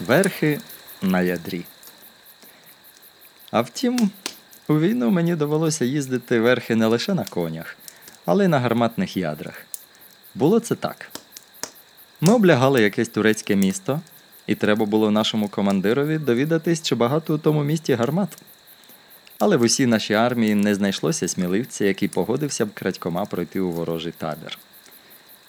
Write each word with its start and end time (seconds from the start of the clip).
Верхи 0.00 0.60
на 1.02 1.20
ядрі. 1.20 1.64
А 3.50 3.60
втім, 3.60 4.10
у 4.68 4.78
війну 4.78 5.10
мені 5.10 5.36
довелося 5.36 5.84
їздити 5.84 6.40
верхи 6.40 6.74
не 6.76 6.86
лише 6.86 7.14
на 7.14 7.24
конях, 7.24 7.76
але 8.24 8.44
й 8.44 8.48
на 8.48 8.58
гарматних 8.58 9.16
ядрах. 9.16 9.62
Було 10.34 10.60
це 10.60 10.74
так. 10.74 11.10
Ми 12.20 12.34
облягали 12.34 12.82
якесь 12.82 13.08
турецьке 13.08 13.56
місто, 13.56 14.00
і 14.46 14.54
треба 14.54 14.86
було 14.86 15.10
нашому 15.10 15.48
командирові 15.48 16.18
довідатись, 16.18 16.82
чи 16.82 16.94
багато 16.94 17.34
у 17.34 17.38
тому 17.38 17.64
місті 17.64 17.94
гармат. 17.94 18.38
Але 19.38 19.56
в 19.56 19.62
усій 19.62 19.86
нашій 19.86 20.14
армії 20.14 20.54
не 20.54 20.74
знайшлося 20.74 21.28
сміливця, 21.28 21.84
який 21.84 22.08
погодився 22.08 22.66
б 22.66 22.74
крадькома 22.74 23.24
пройти 23.24 23.60
у 23.60 23.70
ворожий 23.70 24.12
табір. 24.12 24.58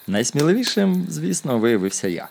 Найсміливішим, 0.06 1.06
звісно, 1.08 1.58
виявився 1.58 2.08
я. 2.08 2.28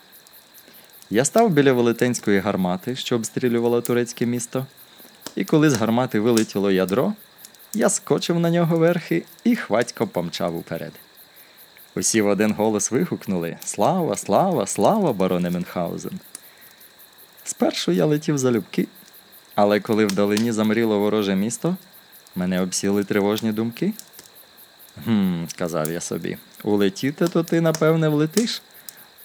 Я 1.10 1.24
став 1.24 1.50
біля 1.50 1.72
велетенської 1.72 2.38
гармати, 2.38 2.96
що 2.96 3.16
обстрілювала 3.16 3.80
турецьке 3.80 4.26
місто, 4.26 4.66
і 5.36 5.44
коли 5.44 5.70
з 5.70 5.74
гармати 5.74 6.20
вилетіло 6.20 6.70
ядро, 6.70 7.14
я 7.74 7.90
скочив 7.90 8.38
на 8.40 8.50
нього 8.50 8.76
верхи 8.76 9.24
і 9.44 9.56
хвацько 9.56 10.06
помчав 10.06 10.56
уперед. 10.56 10.92
Усі 11.94 12.20
в 12.20 12.26
один 12.26 12.52
голос 12.52 12.90
вигукнули 12.90 13.56
Слава, 13.64 14.16
слава, 14.16 14.66
слава, 14.66 15.12
бароне 15.12 15.50
Мюнхгаузен!» 15.50 16.20
Спершу 17.44 17.92
я 17.92 18.06
летів 18.06 18.38
залюбки, 18.38 18.86
але 19.54 19.80
коли 19.80 20.06
вдалині 20.06 20.52
замріло 20.52 20.98
вороже 20.98 21.36
місто, 21.36 21.76
мене 22.36 22.60
обсіли 22.60 23.04
тривожні 23.04 23.52
думки. 23.52 23.92
Гм, 25.06 25.44
сказав 25.48 25.92
я 25.92 26.00
собі, 26.00 26.38
улетіти 26.64 27.28
то 27.28 27.42
ти, 27.42 27.60
напевне, 27.60 28.08
влетиш, 28.08 28.62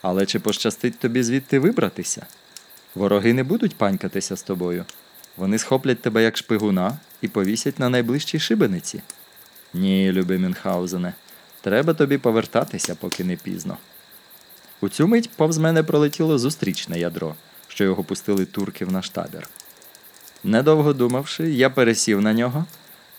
але 0.03 0.25
чи 0.25 0.39
пощастить 0.39 0.99
тобі 0.99 1.23
звідти 1.23 1.59
вибратися? 1.59 2.25
Вороги 2.95 3.33
не 3.33 3.43
будуть 3.43 3.75
панькатися 3.75 4.35
з 4.35 4.43
тобою. 4.43 4.85
Вони 5.37 5.57
схоплять 5.57 6.01
тебе 6.01 6.23
як 6.23 6.37
шпигуна 6.37 6.97
і 7.21 7.27
повісять 7.27 7.79
на 7.79 7.89
найближчій 7.89 8.39
шибениці. 8.39 9.01
Ні, 9.73 10.11
любий 10.11 10.37
Мюнхгаузене, 10.37 11.13
треба 11.61 11.93
тобі 11.93 12.17
повертатися, 12.17 12.95
поки 12.95 13.23
не 13.23 13.35
пізно. 13.35 13.77
У 14.81 14.89
цю 14.89 15.07
мить 15.07 15.29
повз 15.35 15.57
мене 15.57 15.83
пролетіло 15.83 16.37
зустрічне 16.37 16.99
ядро, 16.99 17.35
що 17.67 17.83
його 17.83 18.03
пустили 18.03 18.45
турки 18.45 18.85
в 18.85 18.91
наш 18.91 19.09
табір. 19.09 19.49
Недовго 20.43 20.93
думавши, 20.93 21.51
я 21.51 21.69
пересів 21.69 22.21
на 22.21 22.33
нього 22.33 22.65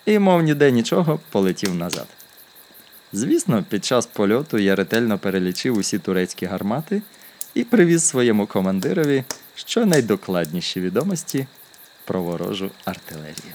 і, 0.07 0.19
мов 0.19 0.43
ніде 0.43 0.71
нічого, 0.71 1.21
полетів 1.31 1.75
назад. 1.75 2.07
Звісно, 3.15 3.65
під 3.69 3.85
час 3.85 4.07
польоту 4.07 4.59
я 4.59 4.77
ретельно 4.77 5.19
перелічив 5.19 5.77
усі 5.79 5.99
турецькі 5.99 6.47
гармати 6.47 7.03
і 7.55 7.65
привіз 7.65 8.05
своєму 8.05 8.47
командирові 8.47 9.25
щонайдокладніші 9.55 10.81
відомості 10.81 11.47
про 12.05 12.23
ворожу 12.23 12.71
артилерію. 12.85 13.55